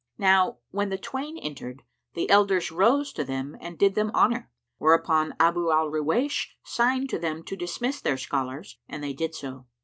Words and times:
Now 0.17 0.57
when 0.71 0.89
the 0.89 0.97
twain 0.97 1.37
entered, 1.37 1.83
the 2.15 2.27
elders 2.31 2.71
rose 2.71 3.13
to 3.13 3.23
them 3.23 3.55
and 3.61 3.77
did 3.77 3.93
them 3.93 4.09
honour; 4.15 4.49
whereupon 4.79 5.35
Abu 5.39 5.69
al 5.71 5.91
Ruwaysh 5.91 6.47
signed 6.63 7.07
to 7.11 7.19
them 7.19 7.43
to 7.43 7.55
dismiss 7.55 8.01
their 8.01 8.17
scholars 8.17 8.79
and 8.89 9.03
they 9.03 9.13
did 9.13 9.35
so. 9.35 9.67